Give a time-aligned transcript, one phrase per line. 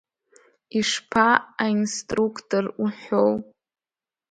[0.79, 1.27] Ишԥа,
[1.63, 3.33] аинструқтор уҳәоу?